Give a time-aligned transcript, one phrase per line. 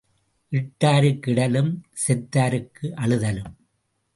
[0.51, 1.69] இட்டாருக்கு இடலும்,
[2.07, 3.53] செத்தாருக்கு அழுதலும்.